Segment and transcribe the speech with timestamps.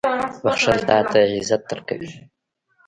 [0.43, 2.11] •بښل تا ته عزت درکوي.